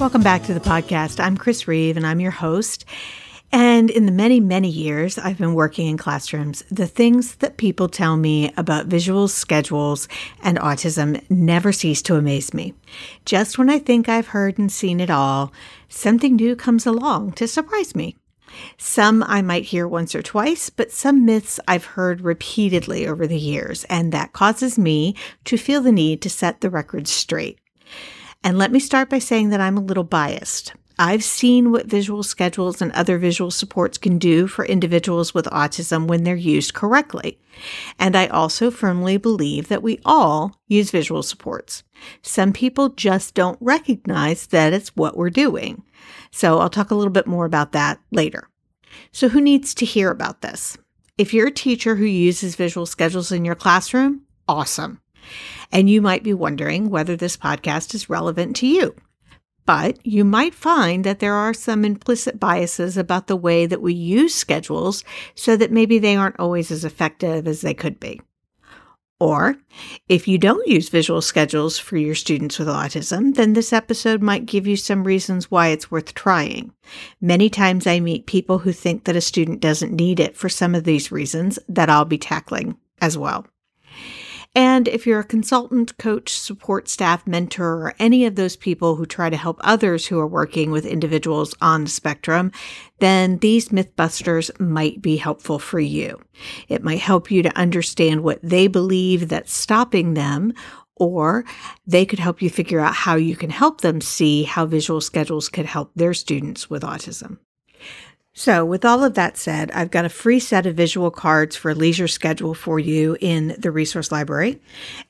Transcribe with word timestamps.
Welcome 0.00 0.22
back 0.22 0.44
to 0.44 0.54
the 0.54 0.60
podcast. 0.60 1.22
I'm 1.22 1.36
Chris 1.36 1.68
Reeve 1.68 1.98
and 1.98 2.06
I'm 2.06 2.20
your 2.20 2.30
host. 2.30 2.86
And 3.52 3.90
in 3.90 4.06
the 4.06 4.12
many, 4.12 4.40
many 4.40 4.70
years 4.70 5.18
I've 5.18 5.36
been 5.36 5.52
working 5.52 5.88
in 5.88 5.98
classrooms, 5.98 6.64
the 6.70 6.86
things 6.86 7.34
that 7.36 7.58
people 7.58 7.86
tell 7.86 8.16
me 8.16 8.50
about 8.56 8.86
visual 8.86 9.28
schedules 9.28 10.08
and 10.42 10.58
autism 10.58 11.22
never 11.28 11.70
cease 11.70 12.00
to 12.02 12.16
amaze 12.16 12.54
me. 12.54 12.72
Just 13.26 13.58
when 13.58 13.68
I 13.68 13.78
think 13.78 14.08
I've 14.08 14.28
heard 14.28 14.56
and 14.56 14.72
seen 14.72 15.00
it 15.00 15.10
all, 15.10 15.52
something 15.90 16.36
new 16.36 16.56
comes 16.56 16.86
along 16.86 17.32
to 17.32 17.46
surprise 17.46 17.94
me. 17.94 18.16
Some 18.78 19.22
I 19.24 19.42
might 19.42 19.64
hear 19.64 19.86
once 19.86 20.14
or 20.14 20.22
twice, 20.22 20.70
but 20.70 20.90
some 20.90 21.26
myths 21.26 21.60
I've 21.68 21.84
heard 21.84 22.22
repeatedly 22.22 23.06
over 23.06 23.26
the 23.26 23.38
years, 23.38 23.84
and 23.84 24.12
that 24.12 24.32
causes 24.32 24.78
me 24.78 25.14
to 25.44 25.58
feel 25.58 25.82
the 25.82 25.92
need 25.92 26.22
to 26.22 26.30
set 26.30 26.62
the 26.62 26.70
record 26.70 27.06
straight. 27.06 27.59
And 28.42 28.58
let 28.58 28.72
me 28.72 28.80
start 28.80 29.10
by 29.10 29.18
saying 29.18 29.50
that 29.50 29.60
I'm 29.60 29.76
a 29.76 29.82
little 29.82 30.04
biased. 30.04 30.72
I've 30.98 31.24
seen 31.24 31.72
what 31.72 31.86
visual 31.86 32.22
schedules 32.22 32.82
and 32.82 32.92
other 32.92 33.16
visual 33.16 33.50
supports 33.50 33.96
can 33.96 34.18
do 34.18 34.46
for 34.46 34.66
individuals 34.66 35.32
with 35.32 35.46
autism 35.46 36.06
when 36.06 36.24
they're 36.24 36.36
used 36.36 36.74
correctly. 36.74 37.38
And 37.98 38.14
I 38.14 38.26
also 38.26 38.70
firmly 38.70 39.16
believe 39.16 39.68
that 39.68 39.82
we 39.82 39.98
all 40.04 40.60
use 40.68 40.90
visual 40.90 41.22
supports. 41.22 41.84
Some 42.20 42.52
people 42.52 42.90
just 42.90 43.34
don't 43.34 43.56
recognize 43.62 44.46
that 44.48 44.74
it's 44.74 44.94
what 44.94 45.16
we're 45.16 45.30
doing. 45.30 45.82
So 46.30 46.58
I'll 46.58 46.68
talk 46.68 46.90
a 46.90 46.94
little 46.94 47.12
bit 47.12 47.26
more 47.26 47.46
about 47.46 47.72
that 47.72 47.98
later. 48.10 48.48
So, 49.12 49.28
who 49.28 49.40
needs 49.40 49.74
to 49.74 49.86
hear 49.86 50.10
about 50.10 50.42
this? 50.42 50.76
If 51.16 51.32
you're 51.32 51.48
a 51.48 51.52
teacher 51.52 51.96
who 51.96 52.04
uses 52.04 52.56
visual 52.56 52.86
schedules 52.86 53.32
in 53.32 53.44
your 53.44 53.54
classroom, 53.54 54.22
awesome. 54.48 55.00
And 55.72 55.88
you 55.88 56.02
might 56.02 56.22
be 56.22 56.34
wondering 56.34 56.90
whether 56.90 57.16
this 57.16 57.36
podcast 57.36 57.94
is 57.94 58.10
relevant 58.10 58.56
to 58.56 58.66
you. 58.66 58.94
But 59.66 60.04
you 60.04 60.24
might 60.24 60.54
find 60.54 61.04
that 61.04 61.20
there 61.20 61.34
are 61.34 61.54
some 61.54 61.84
implicit 61.84 62.40
biases 62.40 62.96
about 62.96 63.28
the 63.28 63.36
way 63.36 63.66
that 63.66 63.82
we 63.82 63.94
use 63.94 64.34
schedules 64.34 65.04
so 65.34 65.56
that 65.56 65.70
maybe 65.70 65.98
they 65.98 66.16
aren't 66.16 66.40
always 66.40 66.70
as 66.70 66.84
effective 66.84 67.46
as 67.46 67.60
they 67.60 67.74
could 67.74 68.00
be. 68.00 68.20
Or 69.20 69.56
if 70.08 70.26
you 70.26 70.38
don't 70.38 70.66
use 70.66 70.88
visual 70.88 71.20
schedules 71.20 71.78
for 71.78 71.98
your 71.98 72.14
students 72.14 72.58
with 72.58 72.68
autism, 72.68 73.34
then 73.34 73.52
this 73.52 73.70
episode 73.70 74.22
might 74.22 74.46
give 74.46 74.66
you 74.66 74.76
some 74.76 75.04
reasons 75.04 75.50
why 75.50 75.68
it's 75.68 75.90
worth 75.90 76.14
trying. 76.14 76.72
Many 77.20 77.50
times 77.50 77.86
I 77.86 78.00
meet 78.00 78.26
people 78.26 78.58
who 78.58 78.72
think 78.72 79.04
that 79.04 79.16
a 79.16 79.20
student 79.20 79.60
doesn't 79.60 79.92
need 79.92 80.20
it 80.20 80.38
for 80.38 80.48
some 80.48 80.74
of 80.74 80.84
these 80.84 81.12
reasons 81.12 81.58
that 81.68 81.90
I'll 81.90 82.06
be 82.06 82.16
tackling 82.16 82.78
as 83.02 83.18
well. 83.18 83.46
And 84.54 84.88
if 84.88 85.06
you're 85.06 85.20
a 85.20 85.24
consultant, 85.24 85.96
coach, 85.96 86.32
support 86.32 86.88
staff, 86.88 87.24
mentor, 87.24 87.74
or 87.74 87.94
any 88.00 88.26
of 88.26 88.34
those 88.34 88.56
people 88.56 88.96
who 88.96 89.06
try 89.06 89.30
to 89.30 89.36
help 89.36 89.60
others 89.62 90.06
who 90.06 90.18
are 90.18 90.26
working 90.26 90.72
with 90.72 90.84
individuals 90.84 91.54
on 91.60 91.84
the 91.84 91.90
spectrum, 91.90 92.50
then 92.98 93.38
these 93.38 93.68
Mythbusters 93.68 94.50
might 94.58 95.00
be 95.00 95.16
helpful 95.16 95.60
for 95.60 95.78
you. 95.78 96.20
It 96.68 96.82
might 96.82 96.98
help 96.98 97.30
you 97.30 97.44
to 97.44 97.56
understand 97.56 98.24
what 98.24 98.40
they 98.42 98.66
believe 98.66 99.28
that's 99.28 99.54
stopping 99.54 100.14
them 100.14 100.52
or 100.96 101.44
they 101.86 102.04
could 102.04 102.18
help 102.18 102.42
you 102.42 102.50
figure 102.50 102.80
out 102.80 102.94
how 102.94 103.14
you 103.14 103.36
can 103.36 103.50
help 103.50 103.80
them 103.80 104.00
see 104.00 104.42
how 104.42 104.66
visual 104.66 105.00
schedules 105.00 105.48
could 105.48 105.64
help 105.64 105.92
their 105.94 106.12
students 106.12 106.68
with 106.68 106.82
autism. 106.82 107.38
So, 108.40 108.64
with 108.64 108.86
all 108.86 109.04
of 109.04 109.12
that 109.16 109.36
said, 109.36 109.70
I've 109.72 109.90
got 109.90 110.06
a 110.06 110.08
free 110.08 110.40
set 110.40 110.64
of 110.64 110.74
visual 110.74 111.10
cards 111.10 111.56
for 111.56 111.72
a 111.72 111.74
leisure 111.74 112.08
schedule 112.08 112.54
for 112.54 112.78
you 112.78 113.18
in 113.20 113.54
the 113.58 113.70
resource 113.70 114.10
library. 114.10 114.58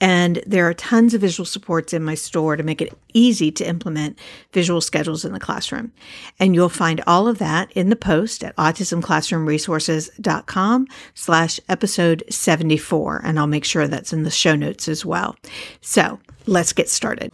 And 0.00 0.42
there 0.46 0.66
are 0.66 0.72
tons 0.72 1.12
of 1.12 1.20
visual 1.20 1.44
supports 1.44 1.92
in 1.92 2.02
my 2.02 2.14
store 2.14 2.56
to 2.56 2.62
make 2.62 2.80
it 2.80 2.96
easy 3.12 3.52
to 3.52 3.68
implement 3.68 4.18
visual 4.54 4.80
schedules 4.80 5.26
in 5.26 5.34
the 5.34 5.40
classroom. 5.40 5.92
And 6.40 6.54
you'll 6.54 6.70
find 6.70 7.02
all 7.06 7.28
of 7.28 7.36
that 7.36 7.70
in 7.72 7.90
the 7.90 7.96
post 7.96 8.42
at 8.42 8.56
autismclassroomresources.com 8.56 10.86
slash 11.12 11.60
episode 11.68 12.24
74. 12.30 13.20
And 13.22 13.38
I'll 13.38 13.46
make 13.46 13.66
sure 13.66 13.86
that's 13.86 14.14
in 14.14 14.22
the 14.22 14.30
show 14.30 14.56
notes 14.56 14.88
as 14.88 15.04
well. 15.04 15.36
So, 15.82 16.18
let's 16.46 16.72
get 16.72 16.88
started. 16.88 17.30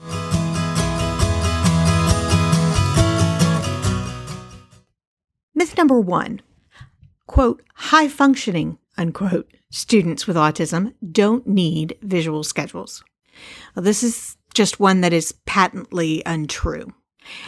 Myth 5.64 5.78
number 5.78 5.98
one 5.98 6.42
quote, 7.26 7.62
high 7.74 8.06
functioning, 8.06 8.76
unquote, 8.98 9.50
students 9.70 10.26
with 10.26 10.36
autism 10.36 10.92
don't 11.10 11.46
need 11.46 11.96
visual 12.02 12.44
schedules. 12.44 13.02
Well, 13.74 13.82
this 13.82 14.02
is 14.02 14.36
just 14.52 14.78
one 14.78 15.00
that 15.00 15.14
is 15.14 15.32
patently 15.46 16.22
untrue. 16.26 16.92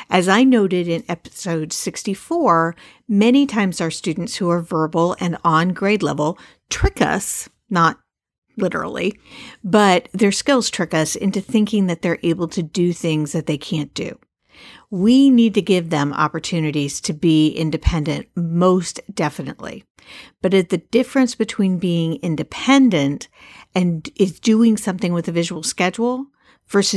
As 0.08 0.30
I 0.30 0.44
noted 0.44 0.88
in 0.88 1.04
episode 1.10 1.74
64, 1.74 2.74
many 3.06 3.44
times 3.44 3.82
our 3.82 3.90
students 3.90 4.36
who 4.36 4.48
are 4.48 4.62
verbal 4.62 5.14
and 5.20 5.36
on 5.44 5.74
grade 5.74 6.02
level 6.02 6.38
trick 6.70 7.02
us, 7.02 7.50
not 7.68 7.98
literally, 8.56 9.20
but 9.62 10.08
their 10.14 10.32
skills 10.32 10.70
trick 10.70 10.94
us 10.94 11.16
into 11.16 11.42
thinking 11.42 11.86
that 11.88 12.00
they're 12.00 12.18
able 12.22 12.48
to 12.48 12.62
do 12.62 12.94
things 12.94 13.32
that 13.32 13.44
they 13.44 13.58
can't 13.58 13.92
do 13.92 14.18
we 14.90 15.30
need 15.30 15.54
to 15.54 15.62
give 15.62 15.90
them 15.90 16.12
opportunities 16.12 17.00
to 17.02 17.12
be 17.12 17.50
independent, 17.50 18.28
most 18.34 19.00
definitely. 19.12 19.84
But 20.42 20.54
at 20.54 20.68
the 20.68 20.78
difference 20.78 21.34
between 21.34 21.78
being 21.78 22.16
independent 22.16 23.28
and 23.74 24.08
is 24.16 24.38
doing 24.38 24.76
something 24.76 25.12
with 25.12 25.28
a 25.28 25.32
visual 25.32 25.62
schedule 25.62 26.26
versus 26.68 26.94